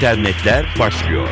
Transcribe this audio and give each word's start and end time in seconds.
internetler 0.00 0.66
başlıyor. 0.78 1.28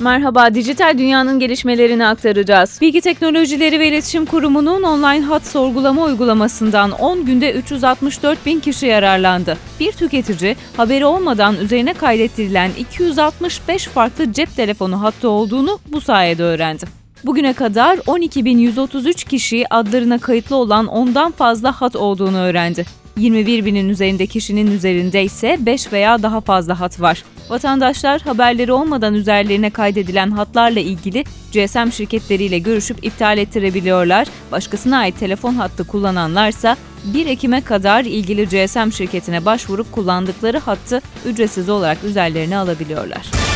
Merhaba, 0.00 0.54
dijital 0.54 0.98
dünyanın 0.98 1.38
gelişmelerini 1.38 2.06
aktaracağız. 2.06 2.78
Bilgi 2.80 3.00
Teknolojileri 3.00 3.80
ve 3.80 3.88
İletişim 3.88 4.26
Kurumu'nun 4.26 4.82
online 4.82 5.24
hat 5.24 5.46
sorgulama 5.46 6.04
uygulamasından 6.04 6.90
10 6.90 7.26
günde 7.26 7.52
364 7.52 8.46
bin 8.46 8.60
kişi 8.60 8.86
yararlandı. 8.86 9.56
Bir 9.80 9.92
tüketici, 9.92 10.56
haberi 10.76 11.04
olmadan 11.04 11.56
üzerine 11.56 11.94
kaydettirilen 11.94 12.70
265 12.78 13.84
farklı 13.84 14.32
cep 14.32 14.56
telefonu 14.56 15.02
hattı 15.02 15.28
olduğunu 15.28 15.78
bu 15.92 16.00
sayede 16.00 16.42
öğrendi. 16.42 16.97
Bugüne 17.24 17.52
kadar 17.52 17.96
12.133 17.96 19.28
kişi 19.28 19.74
adlarına 19.74 20.18
kayıtlı 20.18 20.56
olan 20.56 20.86
ondan 20.86 21.32
fazla 21.32 21.80
hat 21.80 21.96
olduğunu 21.96 22.38
öğrendi. 22.38 22.86
21 23.16 23.64
binin 23.64 23.88
üzerinde 23.88 24.26
kişinin 24.26 24.66
üzerinde 24.66 25.24
ise 25.24 25.56
5 25.60 25.92
veya 25.92 26.22
daha 26.22 26.40
fazla 26.40 26.80
hat 26.80 27.00
var. 27.00 27.24
Vatandaşlar 27.48 28.20
haberleri 28.20 28.72
olmadan 28.72 29.14
üzerlerine 29.14 29.70
kaydedilen 29.70 30.30
hatlarla 30.30 30.80
ilgili 30.80 31.24
GSM 31.52 31.90
şirketleriyle 31.92 32.58
görüşüp 32.58 33.04
iptal 33.04 33.38
ettirebiliyorlar. 33.38 34.28
Başkasına 34.52 34.98
ait 34.98 35.18
telefon 35.18 35.54
hattı 35.54 35.86
kullananlarsa 35.86 36.76
1 37.04 37.26
Ekim'e 37.26 37.60
kadar 37.60 38.04
ilgili 38.04 38.44
GSM 38.44 38.90
şirketine 38.90 39.44
başvurup 39.44 39.92
kullandıkları 39.92 40.58
hattı 40.58 41.02
ücretsiz 41.26 41.68
olarak 41.68 42.04
üzerlerine 42.04 42.56
alabiliyorlar. 42.56 43.47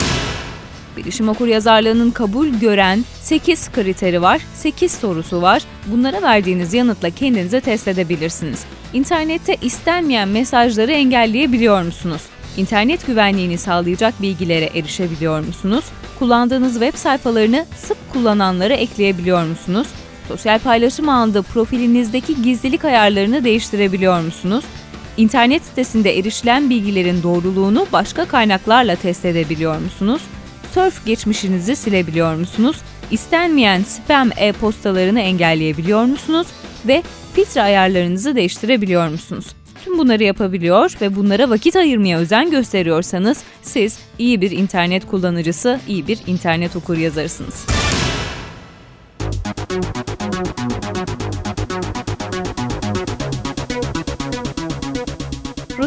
Bilişim 0.96 1.28
okur 1.28 1.46
yazarlığının 1.46 2.10
kabul 2.10 2.48
gören 2.48 3.04
8 3.20 3.72
kriteri 3.72 4.22
var, 4.22 4.40
8 4.54 4.92
sorusu 4.92 5.42
var. 5.42 5.62
Bunlara 5.86 6.22
verdiğiniz 6.22 6.74
yanıtla 6.74 7.10
kendinize 7.10 7.60
test 7.60 7.88
edebilirsiniz. 7.88 8.64
İnternette 8.92 9.56
istenmeyen 9.62 10.28
mesajları 10.28 10.92
engelleyebiliyor 10.92 11.82
musunuz? 11.82 12.22
İnternet 12.56 13.06
güvenliğini 13.06 13.58
sağlayacak 13.58 14.22
bilgilere 14.22 14.70
erişebiliyor 14.74 15.40
musunuz? 15.40 15.84
Kullandığınız 16.18 16.72
web 16.72 16.94
sayfalarını 16.94 17.66
sık 17.76 17.96
kullananlara 18.12 18.74
ekleyebiliyor 18.74 19.44
musunuz? 19.44 19.86
Sosyal 20.28 20.58
paylaşım 20.58 21.08
anında 21.08 21.42
profilinizdeki 21.42 22.42
gizlilik 22.42 22.84
ayarlarını 22.84 23.44
değiştirebiliyor 23.44 24.20
musunuz? 24.20 24.64
İnternet 25.16 25.64
sitesinde 25.64 26.18
erişilen 26.18 26.70
bilgilerin 26.70 27.22
doğruluğunu 27.22 27.86
başka 27.92 28.24
kaynaklarla 28.24 28.96
test 28.96 29.24
edebiliyor 29.24 29.78
musunuz? 29.78 30.22
Surf 30.74 31.06
geçmişinizi 31.06 31.76
silebiliyor 31.76 32.34
musunuz? 32.34 32.76
İstenmeyen 33.10 33.82
spam 33.82 34.30
e-postalarını 34.36 35.20
engelleyebiliyor 35.20 36.04
musunuz? 36.04 36.46
Ve 36.86 37.02
filtre 37.34 37.62
ayarlarınızı 37.62 38.36
değiştirebiliyor 38.36 39.08
musunuz? 39.08 39.46
Tüm 39.84 39.98
bunları 39.98 40.22
yapabiliyor 40.22 40.92
ve 41.00 41.16
bunlara 41.16 41.50
vakit 41.50 41.76
ayırmaya 41.76 42.18
özen 42.18 42.50
gösteriyorsanız 42.50 43.38
siz 43.62 43.98
iyi 44.18 44.40
bir 44.40 44.50
internet 44.50 45.06
kullanıcısı, 45.06 45.80
iyi 45.88 46.06
bir 46.06 46.18
internet 46.26 46.76
okur 46.76 46.96
yazarsınız. 46.96 47.66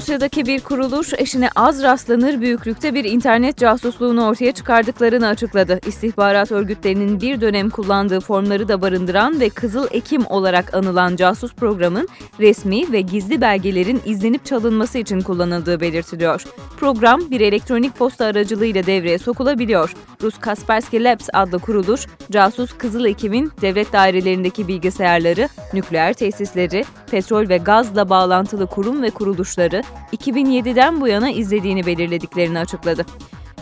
Rusya'daki 0.06 0.46
bir 0.46 0.62
kuruluş 0.62 1.14
eşine 1.18 1.50
az 1.56 1.84
rastlanır 1.84 2.42
büyüklükte 2.42 2.94
bir 2.94 3.06
internet 3.06 3.58
casusluğunu 3.58 4.28
ortaya 4.28 4.52
çıkardıklarını 4.52 5.28
açıkladı. 5.28 5.80
İstihbarat 5.88 6.52
örgütlerinin 6.52 7.22
bir 7.22 7.42
dönem 7.42 7.70
kullandığı 7.70 8.20
formları 8.20 8.68
da 8.68 8.82
barındıran 8.82 9.40
ve 9.40 9.50
Kızıl 9.50 9.88
Ekim 9.92 10.26
olarak 10.26 10.74
anılan 10.74 11.16
casus 11.16 11.54
programın 11.56 12.10
resmi 12.40 12.92
ve 12.92 13.02
gizli 13.02 13.42
belgelerin 13.42 14.02
izlenip 14.06 14.46
çalınması 14.46 14.98
için 14.98 15.22
kullanıldığı 15.22 15.80
belirtiliyor. 15.80 16.44
Program 16.78 17.32
bir 17.32 17.42
elektronik 17.42 17.96
posta 17.96 18.26
aracılığıyla 18.26 18.86
devreye 18.86 19.18
sokulabiliyor. 19.18 19.94
Rus 20.22 20.38
Kaspersky 20.40 21.04
Labs 21.04 21.30
adlı 21.34 21.60
kuruluş, 21.60 22.08
casus 22.32 22.74
Kızıl 22.78 23.06
Ekim'in 23.06 23.52
devlet 23.62 23.94
dairelerindeki 23.94 24.68
bilgisayarları, 24.68 25.50
nükleer 25.74 26.14
tesisleri, 26.14 26.86
petrol 27.12 27.50
ve 27.50 27.58
gazla 27.58 28.10
bağlantılı 28.10 28.68
kurum 28.68 29.02
ve 29.02 29.10
kuruluşları 29.10 29.84
2007'den 30.14 31.02
bu 31.02 31.08
yana 31.08 31.30
izlediğini 31.30 31.86
belirlediklerini 31.86 32.60
açıkladı. 32.60 33.06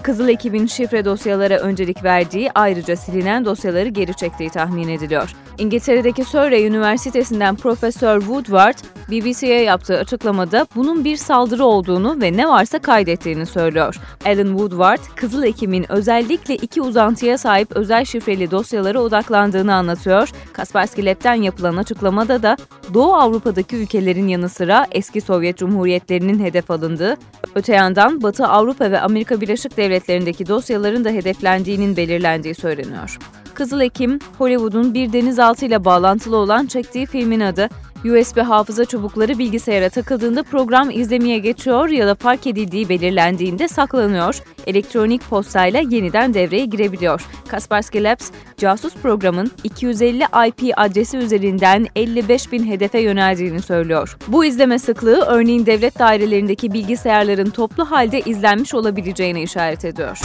Kızıl 0.04 0.28
ekibin 0.28 0.66
şifre 0.66 1.06
dosyalara 1.06 1.58
öncelik 1.58 2.04
verdiği 2.04 2.52
ayrıca 2.56 2.96
silinen 2.96 3.46
dosyaları 3.46 3.90
geri 3.90 4.14
çektiği 4.14 4.50
tahmin 4.50 4.88
ediliyor. 4.88 5.36
İngiltere'deki 5.58 6.24
Surrey 6.24 6.68
Üniversitesi'nden 6.68 7.56
Profesör 7.56 8.20
Woodward, 8.20 8.78
BBC'ye 9.12 9.62
yaptığı 9.62 9.98
açıklamada 9.98 10.68
bunun 10.76 11.06
bir 11.06 11.18
saldırı 11.18 11.66
olduğunu 11.66 12.22
ve 12.22 12.38
ne 12.38 12.48
varsa 12.48 12.80
kaydettiğini 12.80 13.46
söylüyor. 13.46 13.96
Alan 14.26 14.48
Woodward, 14.48 15.00
Kızıl 15.16 15.44
Ekim'in 15.44 15.92
özellikle 15.92 16.56
iki 16.56 16.82
uzantıya 16.82 17.38
sahip 17.38 17.72
özel 17.72 18.06
şifreli 18.06 18.52
dosyalara 18.52 19.00
odaklandığını 19.00 19.76
anlatıyor. 19.76 20.32
Kaspersky 20.54 21.06
Lab'den 21.06 21.34
yapılan 21.42 21.78
açıklamada 21.78 22.44
da 22.44 22.58
Doğu 22.94 23.14
Avrupa'daki 23.14 23.76
ülkelerin 23.76 24.28
yanı 24.28 24.50
sıra 24.50 24.88
eski 24.92 25.22
Sovyet 25.22 25.58
Cumhuriyetlerinin 25.58 26.40
hedef 26.40 26.72
alındığı, 26.72 27.18
öte 27.56 27.74
yandan 27.74 28.24
Batı 28.24 28.48
Avrupa 28.48 28.92
ve 28.92 29.00
Amerika 29.00 29.42
Birleşik 29.42 29.78
Devletleri'ndeki 29.94 30.48
dosyaların 30.48 31.06
da 31.06 31.10
hedeflendiğinin 31.10 31.98
belirlendiği 31.98 32.56
söyleniyor. 32.56 33.18
Kızıl 33.54 33.82
Ekim, 33.82 34.20
Hollywood'un 34.38 34.94
bir 34.94 35.14
denizaltıyla 35.14 35.86
bağlantılı 35.86 36.38
olan 36.38 36.66
çektiği 36.66 37.06
filmin 37.06 37.40
adı. 37.40 37.70
USB 38.06 38.38
hafıza 38.38 38.86
çubukları 38.86 39.38
bilgisayara 39.38 39.90
takıldığında 39.90 40.44
program 40.44 40.90
izlemeye 40.90 41.40
geçiyor 41.40 41.90
ya 41.90 42.08
da 42.08 42.16
fark 42.16 42.48
edildiği 42.48 42.90
belirlendiğinde 42.90 43.68
saklanıyor. 43.68 44.36
Elektronik 44.68 45.30
postayla 45.30 45.82
yeniden 45.90 46.34
devreye 46.34 46.66
girebiliyor. 46.66 47.26
Kaspersky 47.48 48.04
Labs, 48.04 48.32
casus 48.58 48.94
programın 48.94 49.52
250 49.64 50.24
IP 50.48 50.74
adresi 50.78 51.18
üzerinden 51.18 51.88
55 51.96 52.52
bin 52.52 52.68
hedefe 52.68 53.00
yöneldiğini 53.00 53.62
söylüyor. 53.62 54.18
Bu 54.28 54.46
izleme 54.46 54.80
sıklığı 54.80 55.26
örneğin 55.26 55.66
devlet 55.66 56.00
dairelerindeki 56.00 56.74
bilgisayarların 56.74 57.50
toplu 57.50 57.92
halde 57.92 58.20
izlenmiş 58.20 58.74
olabileceğine 58.74 59.42
işaret 59.42 59.86
ediyor. 59.86 60.20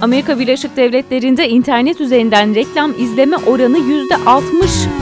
Amerika 0.00 0.38
Birleşik 0.38 0.76
Devletleri'nde 0.76 1.48
internet 1.48 2.00
üzerinden 2.00 2.54
reklam 2.54 2.94
izleme 2.98 3.36
oranı 3.36 3.78
%60 3.78 4.42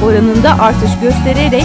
oranında 0.05 0.51
artış 0.61 0.91
göstererek 1.03 1.65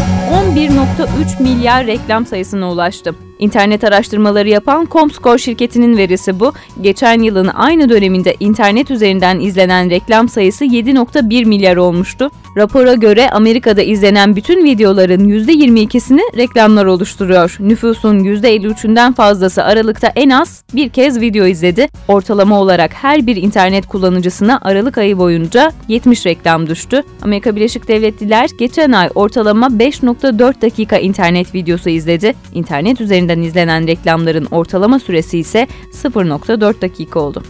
11.3 0.55 1.43
milyar 1.43 1.87
reklam 1.87 2.25
sayısına 2.25 2.71
ulaştı. 2.71 3.15
İnternet 3.41 3.83
araştırmaları 3.83 4.49
yapan 4.49 4.87
Comscore 4.91 5.37
şirketinin 5.37 5.97
verisi 5.97 6.39
bu. 6.39 6.53
Geçen 6.81 7.21
yılın 7.21 7.47
aynı 7.47 7.89
döneminde 7.89 8.35
internet 8.39 8.91
üzerinden 8.91 9.39
izlenen 9.39 9.89
reklam 9.89 10.29
sayısı 10.29 10.65
7.1 10.65 11.45
milyar 11.45 11.77
olmuştu. 11.77 12.31
Rapora 12.57 12.93
göre 12.93 13.29
Amerika'da 13.29 13.81
izlenen 13.81 14.35
bütün 14.35 14.63
videoların 14.65 15.29
%22'sini 15.29 16.37
reklamlar 16.37 16.85
oluşturuyor. 16.85 17.57
Nüfusun 17.59 18.19
%53'ünden 18.19 19.13
fazlası 19.13 19.63
Aralık'ta 19.63 20.11
en 20.15 20.29
az 20.29 20.63
bir 20.73 20.89
kez 20.89 21.21
video 21.21 21.45
izledi. 21.45 21.87
Ortalama 22.07 22.59
olarak 22.59 22.93
her 22.93 23.27
bir 23.27 23.35
internet 23.35 23.87
kullanıcısına 23.87 24.59
Aralık 24.61 24.97
ayı 24.97 25.17
boyunca 25.17 25.71
70 25.87 26.25
reklam 26.25 26.67
düştü. 26.67 27.03
Amerika 27.21 27.55
Birleşik 27.55 27.87
Devletliler 27.87 28.49
geçen 28.59 28.91
ay 28.91 29.09
ortalama 29.15 29.67
5.4 29.67 30.61
dakika 30.61 30.97
internet 30.97 31.55
videosu 31.55 31.89
izledi. 31.89 32.33
İnternet 32.53 33.01
üzerinden 33.37 33.47
izlenen 33.47 33.87
reklamların 33.87 34.47
ortalama 34.51 34.99
süresi 34.99 35.37
ise 35.39 35.67
0.4 35.93 36.81
dakika 36.81 37.19
oldu. 37.19 37.43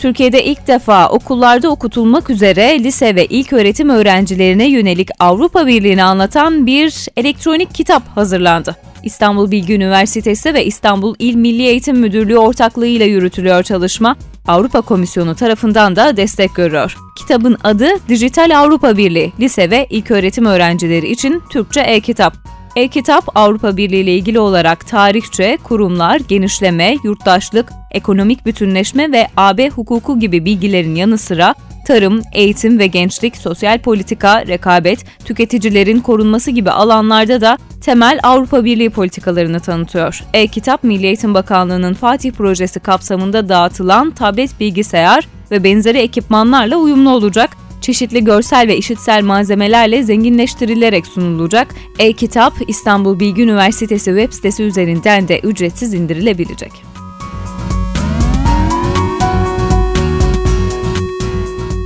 Türkiye'de 0.00 0.44
ilk 0.44 0.66
defa 0.66 1.08
okullarda 1.08 1.68
okutulmak 1.68 2.30
üzere 2.30 2.84
lise 2.84 3.14
ve 3.14 3.26
ilk 3.26 3.52
öğretim 3.52 3.88
öğrencilerine 3.88 4.70
yönelik 4.70 5.08
Avrupa 5.18 5.66
Birliği'ni 5.66 6.04
anlatan 6.04 6.66
bir 6.66 7.08
elektronik 7.16 7.74
kitap 7.74 8.16
hazırlandı. 8.16 8.76
İstanbul 9.02 9.50
Bilgi 9.50 9.74
Üniversitesi 9.74 10.54
ve 10.54 10.64
İstanbul 10.64 11.14
İl 11.18 11.34
Milli 11.34 11.62
Eğitim 11.62 11.98
Müdürlüğü 11.98 12.38
ortaklığıyla 12.38 13.06
yürütülüyor 13.06 13.62
çalışma. 13.62 14.16
Avrupa 14.48 14.80
Komisyonu 14.80 15.34
tarafından 15.34 15.96
da 15.96 16.16
destek 16.16 16.54
görüyor. 16.54 16.96
Kitabın 17.18 17.56
adı 17.64 17.88
Dijital 18.08 18.58
Avrupa 18.58 18.96
Birliği, 18.96 19.32
lise 19.40 19.70
ve 19.70 19.86
ilköğretim 19.90 20.46
öğrencileri 20.46 21.10
için 21.10 21.42
Türkçe 21.50 21.80
e-kitap. 21.80 22.61
E-kitap 22.76 23.24
Avrupa 23.34 23.76
Birliği 23.76 24.00
ile 24.00 24.14
ilgili 24.14 24.40
olarak 24.40 24.86
tarihçe, 24.86 25.58
kurumlar, 25.62 26.20
genişleme, 26.28 26.96
yurttaşlık, 27.04 27.72
ekonomik 27.90 28.46
bütünleşme 28.46 29.12
ve 29.12 29.28
AB 29.36 29.70
hukuku 29.70 30.18
gibi 30.18 30.44
bilgilerin 30.44 30.94
yanı 30.94 31.18
sıra 31.18 31.54
tarım, 31.86 32.22
eğitim 32.32 32.78
ve 32.78 32.86
gençlik, 32.86 33.36
sosyal 33.36 33.78
politika, 33.78 34.46
rekabet, 34.46 35.04
tüketicilerin 35.24 36.00
korunması 36.00 36.50
gibi 36.50 36.70
alanlarda 36.70 37.40
da 37.40 37.58
temel 37.80 38.20
Avrupa 38.22 38.64
Birliği 38.64 38.90
politikalarını 38.90 39.60
tanıtıyor. 39.60 40.24
E-Kitap 40.34 40.84
Milli 40.84 41.06
Eğitim 41.06 41.34
Bakanlığı'nın 41.34 41.94
Fatih 41.94 42.32
Projesi 42.32 42.80
kapsamında 42.80 43.48
dağıtılan 43.48 44.10
tablet 44.10 44.60
bilgisayar 44.60 45.28
ve 45.50 45.64
benzeri 45.64 45.98
ekipmanlarla 45.98 46.76
uyumlu 46.76 47.10
olacak 47.10 47.50
çeşitli 47.82 48.24
görsel 48.24 48.68
ve 48.68 48.76
işitsel 48.76 49.22
malzemelerle 49.22 50.02
zenginleştirilerek 50.02 51.06
sunulacak. 51.06 51.74
E-Kitap 51.98 52.54
İstanbul 52.68 53.20
Bilgi 53.20 53.42
Üniversitesi 53.42 54.04
web 54.04 54.32
sitesi 54.32 54.62
üzerinden 54.62 55.28
de 55.28 55.38
ücretsiz 55.38 55.94
indirilebilecek. 55.94 56.72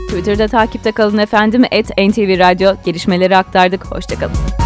Twitter'da 0.08 0.48
takipte 0.48 0.92
kalın 0.92 1.18
efendim. 1.18 1.64
Et 1.70 1.88
NTV 1.88 2.38
Radyo 2.38 2.74
gelişmeleri 2.84 3.36
aktardık. 3.36 3.86
Hoşçakalın. 3.86 4.65